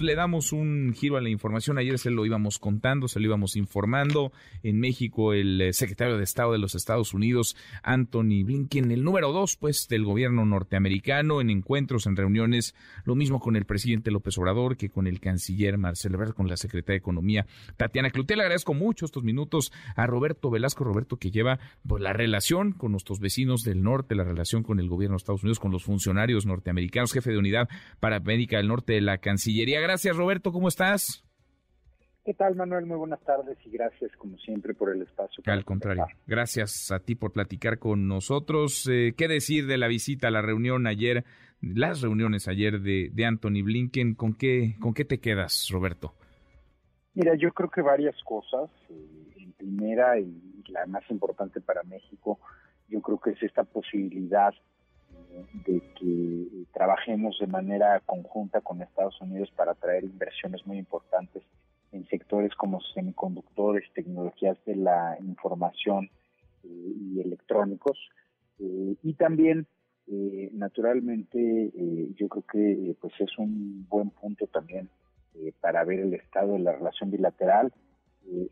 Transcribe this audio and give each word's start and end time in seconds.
le 0.00 0.14
damos 0.14 0.52
un 0.52 0.94
giro 0.94 1.16
a 1.16 1.20
la 1.20 1.28
información. 1.28 1.78
Ayer 1.78 1.98
se 1.98 2.10
lo 2.10 2.24
íbamos 2.26 2.58
contando, 2.58 3.08
se 3.08 3.20
lo 3.20 3.26
íbamos 3.26 3.56
informando. 3.56 4.32
En 4.62 4.80
México, 4.80 5.32
el 5.32 5.60
eh, 5.60 5.72
secretario 5.72 6.16
de 6.16 6.24
Estado 6.24 6.52
de 6.52 6.58
los 6.58 6.74
Estados 6.74 7.14
Unidos, 7.14 7.56
Anthony 7.82 8.44
Blinken, 8.44 8.90
el 8.90 9.04
número 9.04 9.32
dos, 9.32 9.56
pues, 9.56 9.88
del 9.88 10.04
gobierno 10.04 10.44
norteamericano, 10.44 11.40
en 11.40 11.50
encuentros, 11.50 12.06
en 12.06 12.16
reuniones, 12.16 12.74
lo 13.04 13.14
mismo 13.14 13.40
con 13.40 13.56
el 13.56 13.64
presidente 13.64 14.10
López 14.10 14.36
Obrador 14.38 14.76
que 14.76 14.88
con 14.90 15.06
el 15.06 15.20
canciller 15.20 15.78
Marcelo 15.78 16.16
Ebrard, 16.16 16.34
con 16.34 16.48
la 16.48 16.56
secretaria 16.56 16.94
de 16.94 16.98
Economía, 16.98 17.46
Tatiana 17.76 18.10
Cloutier. 18.10 18.38
Le 18.38 18.44
agradezco 18.44 18.74
mucho 18.74 19.04
estos 19.04 19.24
minutos 19.24 19.72
a 19.96 20.06
Roberto 20.06 20.50
Velasco, 20.50 20.84
Roberto, 20.84 21.16
que 21.16 21.30
lleva 21.30 21.58
pues, 21.86 22.02
la 22.02 22.12
relación 22.12 22.72
con 22.72 22.92
nuestros 22.92 23.20
vecinos 23.20 23.62
del 23.62 23.82
norte, 23.82 24.14
la 24.14 24.24
relación 24.24 24.62
con 24.62 24.80
el 24.80 24.88
gobierno 24.88 25.14
de 25.14 25.18
Estados 25.18 25.42
Unidos, 25.42 25.58
con 25.58 25.72
los 25.72 25.84
funcionarios 25.84 26.46
norteamericanos, 26.46 27.12
jefe 27.12 27.30
de 27.30 27.38
unidad 27.38 27.68
para 27.98 28.16
América 28.16 28.56
del 28.58 28.68
Norte 28.68 28.94
de 28.94 29.00
la 29.00 29.18
Cancillería 29.18 29.80
gracias, 29.90 30.16
Roberto. 30.16 30.52
¿Cómo 30.52 30.68
estás? 30.68 31.24
¿Qué 32.24 32.32
tal, 32.32 32.54
Manuel? 32.54 32.86
Muy 32.86 32.96
buenas 32.96 33.20
tardes 33.22 33.58
y 33.66 33.70
gracias, 33.70 34.12
como 34.18 34.38
siempre, 34.38 34.72
por 34.72 34.94
el 34.94 35.02
espacio. 35.02 35.42
Al 35.46 35.64
contrario, 35.64 36.06
gracias 36.28 36.92
a 36.92 37.00
ti 37.00 37.16
por 37.16 37.32
platicar 37.32 37.80
con 37.80 38.06
nosotros. 38.06 38.88
Eh, 38.88 39.14
¿Qué 39.16 39.26
decir 39.26 39.66
de 39.66 39.78
la 39.78 39.88
visita, 39.88 40.30
la 40.30 40.42
reunión 40.42 40.86
ayer, 40.86 41.24
las 41.60 42.02
reuniones 42.02 42.46
ayer 42.46 42.80
de, 42.80 43.24
Anthony 43.26 43.64
Blinken? 43.64 44.14
¿Con 44.14 44.34
qué, 44.34 44.76
¿Con 44.80 44.94
qué 44.94 45.04
te 45.04 45.18
quedas, 45.18 45.66
Roberto? 45.72 46.14
Mira, 47.14 47.34
yo 47.34 47.50
creo 47.50 47.68
que 47.68 47.82
varias 47.82 48.14
cosas. 48.22 48.70
Eh, 48.90 49.32
en 49.38 49.52
primera 49.54 50.20
y 50.20 50.62
la 50.68 50.86
más 50.86 51.02
importante 51.10 51.60
para 51.60 51.82
México, 51.82 52.38
yo 52.88 53.00
creo 53.00 53.18
que 53.18 53.30
es 53.30 53.42
esta 53.42 53.64
posibilidad 53.64 54.54
de 55.66 55.80
que 55.98 56.64
trabajemos 56.72 57.38
de 57.38 57.46
manera 57.46 58.00
conjunta 58.06 58.60
con 58.60 58.82
Estados 58.82 59.20
Unidos 59.20 59.50
para 59.56 59.74
traer 59.74 60.04
inversiones 60.04 60.66
muy 60.66 60.78
importantes 60.78 61.42
en 61.92 62.06
sectores 62.06 62.54
como 62.54 62.80
semiconductores, 62.94 63.84
tecnologías 63.94 64.56
de 64.64 64.76
la 64.76 65.16
información 65.20 66.10
eh, 66.64 66.68
y 66.68 67.20
electrónicos. 67.20 67.98
Eh, 68.58 68.96
y 69.02 69.14
también, 69.14 69.66
eh, 70.06 70.50
naturalmente, 70.52 71.70
yo 72.16 72.28
creo 72.28 72.44
que 72.50 72.96
pues 73.00 73.14
es 73.18 73.38
un 73.38 73.86
buen 73.88 74.10
punto 74.10 74.46
también 74.46 74.88
para 75.60 75.84
ver 75.84 76.00
el 76.00 76.14
estado 76.14 76.54
de 76.54 76.58
la 76.60 76.72
relación 76.72 77.10
bilateral, 77.10 77.72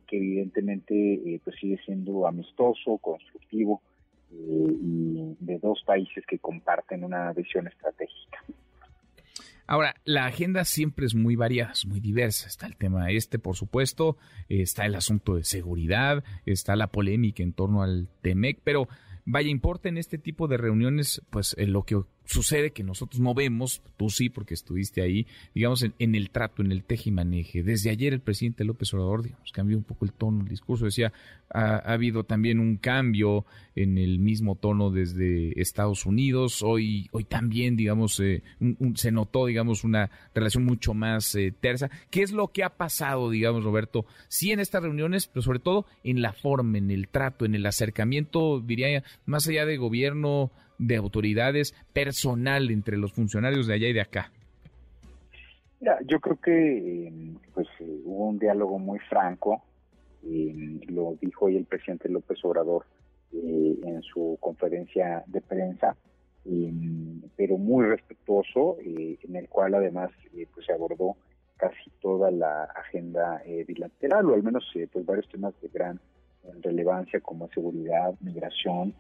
que 0.06 0.16
evidentemente 0.16 1.40
pues 1.44 1.56
sigue 1.60 1.78
siendo 1.84 2.26
amistoso, 2.26 2.98
constructivo, 2.98 3.82
y 4.30 5.36
de 5.40 5.58
dos 5.58 5.82
países 5.84 6.24
que 6.26 6.38
comparten 6.38 7.04
una 7.04 7.32
visión 7.32 7.66
estratégica. 7.66 8.38
Ahora, 9.70 9.94
la 10.06 10.24
agenda 10.24 10.64
siempre 10.64 11.04
es 11.04 11.14
muy 11.14 11.36
variada, 11.36 11.72
es 11.72 11.84
muy 11.84 12.00
diversa. 12.00 12.48
Está 12.48 12.66
el 12.66 12.76
tema 12.76 13.10
este, 13.10 13.38
por 13.38 13.54
supuesto, 13.54 14.16
está 14.48 14.86
el 14.86 14.94
asunto 14.94 15.34
de 15.34 15.44
seguridad, 15.44 16.24
está 16.46 16.74
la 16.74 16.86
polémica 16.86 17.42
en 17.42 17.52
torno 17.52 17.82
al 17.82 18.08
TEMEC, 18.22 18.60
pero 18.64 18.88
vaya, 19.30 19.50
importa 19.50 19.88
en 19.88 19.98
este 19.98 20.16
tipo 20.16 20.48
de 20.48 20.56
reuniones, 20.56 21.22
pues 21.30 21.54
en 21.58 21.72
lo 21.72 21.82
que 21.84 21.96
sucede 22.28 22.72
que 22.72 22.82
nosotros 22.82 23.20
no 23.20 23.34
vemos, 23.34 23.82
tú 23.96 24.10
sí, 24.10 24.28
porque 24.28 24.52
estuviste 24.52 25.00
ahí, 25.00 25.26
digamos, 25.54 25.82
en, 25.82 26.14
el 26.14 26.30
trato, 26.30 26.62
en 26.62 26.72
el 26.72 26.84
teje 26.84 27.08
y 27.08 27.12
maneje. 27.12 27.62
Desde 27.62 27.90
ayer 27.90 28.12
el 28.12 28.20
presidente 28.20 28.64
López 28.64 28.92
Obrador, 28.92 29.22
digamos, 29.22 29.50
cambió 29.52 29.78
un 29.78 29.84
poco 29.84 30.04
el 30.04 30.12
tono, 30.12 30.42
el 30.42 30.48
discurso, 30.48 30.84
decía, 30.84 31.12
ha, 31.50 31.76
habido 31.76 32.24
también 32.24 32.60
un 32.60 32.76
cambio 32.76 33.46
en 33.74 33.96
el 33.96 34.18
mismo 34.18 34.56
tono 34.56 34.90
desde 34.90 35.58
Estados 35.60 36.04
Unidos, 36.04 36.62
hoy, 36.62 37.08
hoy 37.12 37.24
también, 37.24 37.76
digamos, 37.76 38.20
eh, 38.20 38.42
se 38.94 39.10
notó, 39.10 39.46
digamos, 39.46 39.84
una 39.84 40.10
relación 40.34 40.64
mucho 40.64 40.92
más 40.92 41.34
eh, 41.34 41.54
tersa. 41.58 41.90
¿Qué 42.10 42.22
es 42.22 42.32
lo 42.32 42.48
que 42.48 42.62
ha 42.62 42.76
pasado, 42.76 43.30
digamos, 43.30 43.64
Roberto? 43.64 44.04
Sí 44.28 44.52
en 44.52 44.60
estas 44.60 44.82
reuniones, 44.82 45.28
pero 45.28 45.42
sobre 45.42 45.60
todo 45.60 45.86
en 46.04 46.20
la 46.20 46.34
forma, 46.34 46.76
en 46.76 46.90
el 46.90 47.08
trato, 47.08 47.46
en 47.46 47.54
el 47.54 47.64
acercamiento, 47.64 48.60
diría, 48.60 49.02
más 49.26 49.48
allá 49.48 49.66
de 49.66 49.76
gobierno, 49.76 50.50
de 50.78 50.96
autoridades 50.96 51.74
personal 51.92 52.70
entre 52.70 52.96
los 52.96 53.12
funcionarios 53.12 53.66
de 53.66 53.74
allá 53.74 53.88
y 53.88 53.92
de 53.92 54.00
acá? 54.00 54.32
Mira, 55.80 55.98
yo 56.06 56.20
creo 56.20 56.36
que 56.40 57.12
pues 57.54 57.68
eh, 57.80 58.00
hubo 58.04 58.28
un 58.28 58.38
diálogo 58.38 58.78
muy 58.78 58.98
franco, 59.00 59.62
lo 60.22 61.16
dijo 61.20 61.46
hoy 61.46 61.56
el 61.56 61.64
presidente 61.64 62.08
López 62.08 62.44
Obrador 62.44 62.84
eh, 63.32 63.78
en 63.84 64.02
su 64.02 64.36
conferencia 64.40 65.22
de 65.26 65.40
prensa, 65.40 65.96
pero 67.36 67.58
muy 67.58 67.86
respetuoso, 67.86 68.78
eh, 68.80 69.18
en 69.22 69.36
el 69.36 69.48
cual 69.48 69.74
además 69.74 70.10
pues 70.52 70.66
se 70.66 70.72
abordó 70.72 71.16
casi 71.56 71.90
toda 72.00 72.30
la 72.30 72.64
agenda 72.64 73.42
bilateral, 73.66 74.30
o 74.30 74.34
al 74.34 74.42
menos 74.42 74.64
pues 74.92 75.06
varios 75.06 75.28
temas 75.28 75.54
de 75.60 75.68
gran 75.68 76.00
relevancia 76.62 77.20
como 77.20 77.48
seguridad, 77.48 78.14
migración, 78.20 78.94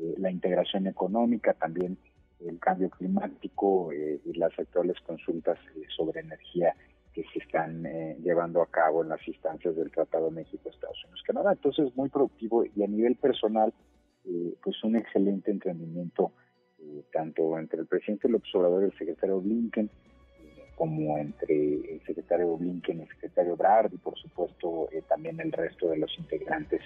eh, 0.00 0.14
la 0.18 0.30
integración 0.30 0.86
económica, 0.86 1.54
también 1.54 1.98
el 2.40 2.60
cambio 2.60 2.88
climático 2.88 3.90
eh, 3.90 4.20
y 4.24 4.32
las 4.34 4.56
actuales 4.56 4.96
consultas 5.00 5.58
eh, 5.74 5.82
sobre 5.96 6.20
energía 6.20 6.72
que 7.12 7.24
se 7.32 7.40
están 7.40 7.82
llevando 8.22 8.62
a 8.62 8.66
cabo 8.66 9.02
en 9.02 9.08
las 9.08 9.26
instancias 9.26 9.74
del 9.74 9.90
Tratado 9.90 10.30
México-Estados 10.30 11.02
Unidos-Canadá. 11.04 11.52
Entonces, 11.52 11.96
muy 11.96 12.10
productivo 12.10 12.64
y 12.64 12.84
a 12.84 12.86
nivel 12.86 13.16
personal, 13.16 13.74
pues 14.62 14.84
un 14.84 14.94
excelente 14.94 15.50
entendimiento 15.50 16.30
tanto 17.12 17.58
entre 17.58 17.80
el 17.80 17.86
presidente 17.86 18.28
López 18.28 18.54
Obrador 18.54 18.82
y 18.82 18.86
el 18.86 18.98
secretario 18.98 19.40
Blinken, 19.40 19.90
como 20.76 21.18
entre 21.18 21.94
el 21.94 22.00
secretario 22.06 22.56
Blinken 22.56 22.98
y 22.98 23.02
el 23.02 23.08
secretario 23.08 23.56
Brard 23.56 23.92
y 23.92 23.98
por 23.98 24.16
supuesto 24.16 24.88
también 25.08 25.40
el 25.40 25.50
resto 25.50 25.88
de 25.88 25.98
los 25.98 26.16
integrantes 26.18 26.82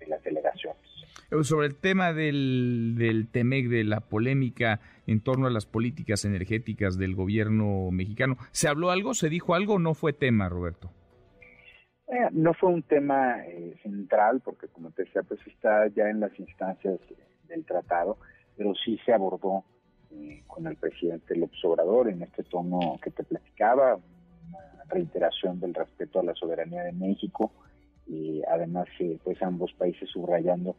de 0.00 0.06
las 0.08 0.20
delegaciones. 0.24 0.85
Eh, 1.30 1.42
sobre 1.42 1.66
el 1.66 1.76
tema 1.76 2.12
del, 2.12 2.94
del 2.96 3.28
de 3.32 3.84
la 3.84 4.00
polémica 4.00 4.80
en 5.06 5.20
torno 5.20 5.46
a 5.46 5.50
las 5.50 5.66
políticas 5.66 6.24
energéticas 6.24 6.96
del 6.98 7.14
gobierno 7.14 7.90
mexicano, 7.90 8.36
¿se 8.52 8.68
habló 8.68 8.90
algo? 8.90 9.14
¿Se 9.14 9.28
dijo 9.28 9.54
algo 9.54 9.78
no 9.78 9.94
fue 9.94 10.12
tema, 10.12 10.48
Roberto? 10.48 10.90
Eh, 12.08 12.28
no 12.30 12.54
fue 12.54 12.70
un 12.70 12.82
tema 12.82 13.44
eh, 13.44 13.74
central, 13.82 14.40
porque 14.44 14.68
como 14.68 14.90
te 14.92 15.02
decía, 15.02 15.22
pues 15.24 15.40
está 15.46 15.88
ya 15.88 16.08
en 16.08 16.20
las 16.20 16.38
instancias 16.38 17.00
del 17.48 17.64
tratado, 17.64 18.18
pero 18.56 18.74
sí 18.74 18.98
se 19.04 19.12
abordó 19.12 19.64
con 20.46 20.66
el 20.66 20.76
presidente 20.76 21.36
López 21.36 21.62
Obrador 21.64 22.08
en 22.08 22.22
este 22.22 22.42
tono 22.44 22.98
que 23.02 23.10
te 23.10 23.22
platicaba, 23.22 23.96
una 23.96 24.84
reiteración 24.88 25.60
del 25.60 25.74
respeto 25.74 26.20
a 26.20 26.22
la 26.22 26.34
soberanía 26.34 26.84
de 26.84 26.92
México, 26.92 27.52
y 28.06 28.40
además 28.48 28.86
pues 29.24 29.42
ambos 29.42 29.72
países 29.74 30.08
subrayando 30.08 30.76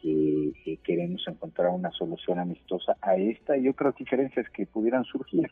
que, 0.00 0.78
queremos 0.82 1.22
encontrar 1.26 1.70
una 1.70 1.90
solución 1.92 2.38
amistosa 2.38 2.96
a 3.00 3.16
esta 3.16 3.56
y 3.56 3.68
otras 3.68 3.94
diferencias 3.96 4.48
que 4.50 4.66
pudieran 4.66 5.04
surgir, 5.04 5.50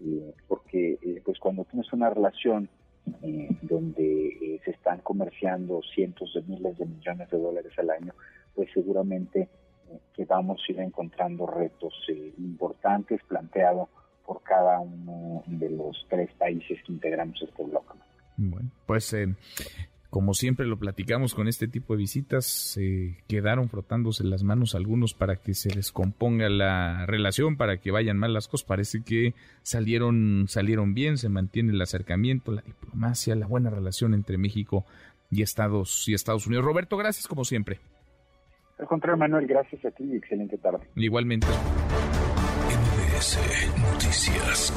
eh, 0.00 0.34
porque 0.48 0.98
eh, 1.02 1.22
pues 1.24 1.38
cuando 1.38 1.64
tienes 1.64 1.92
una 1.92 2.10
relación 2.10 2.68
eh, 3.22 3.48
donde 3.62 4.60
se 4.64 4.70
están 4.70 4.98
comerciando 5.00 5.80
cientos 5.94 6.32
de 6.34 6.42
miles 6.42 6.76
de 6.78 6.86
millones 6.86 7.30
de 7.30 7.38
dólares 7.38 7.72
al 7.78 7.90
año, 7.90 8.12
pues 8.54 8.68
seguramente 8.74 9.48
que 10.14 10.24
vamos 10.24 10.60
a 10.66 10.72
ir 10.72 10.80
encontrando 10.80 11.46
retos 11.46 11.94
importantes 12.38 13.20
planteados 13.28 13.88
por 14.26 14.42
cada 14.42 14.80
uno 14.80 15.44
de 15.46 15.70
los 15.70 16.04
tres 16.10 16.28
países 16.34 16.82
que 16.82 16.92
integramos 16.92 17.40
este 17.40 17.62
bloque. 17.62 17.94
Bueno, 18.36 18.68
pues 18.84 19.14
como 20.10 20.34
siempre 20.34 20.66
lo 20.66 20.78
platicamos 20.78 21.34
con 21.34 21.48
este 21.48 21.68
tipo 21.68 21.94
de 21.94 21.98
visitas, 21.98 22.46
se 22.46 23.18
quedaron 23.28 23.68
frotándose 23.68 24.24
las 24.24 24.42
manos 24.42 24.74
algunos 24.74 25.14
para 25.14 25.36
que 25.36 25.54
se 25.54 25.74
descomponga 25.74 26.48
la 26.48 27.06
relación, 27.06 27.56
para 27.56 27.78
que 27.78 27.90
vayan 27.90 28.18
mal 28.18 28.32
las 28.32 28.48
cosas. 28.48 28.66
Parece 28.66 29.02
que 29.02 29.34
salieron, 29.62 30.46
salieron 30.48 30.94
bien, 30.94 31.18
se 31.18 31.28
mantiene 31.28 31.72
el 31.72 31.82
acercamiento, 31.82 32.52
la 32.52 32.62
diplomacia, 32.62 33.34
la 33.34 33.46
buena 33.46 33.70
relación 33.70 34.14
entre 34.14 34.38
México 34.38 34.84
y 35.30 35.42
Estados, 35.42 36.08
y 36.08 36.14
Estados 36.14 36.46
Unidos. 36.46 36.64
Roberto, 36.64 36.96
gracias 36.96 37.26
como 37.26 37.44
siempre. 37.44 37.80
Al 38.78 38.86
contrario, 38.86 39.16
Manuel, 39.16 39.46
gracias 39.46 39.84
a 39.84 39.90
ti 39.90 40.04
y 40.04 40.16
excelente 40.16 40.58
tarde. 40.58 40.86
Igualmente. 40.96 41.46
Noticias. 43.92 44.72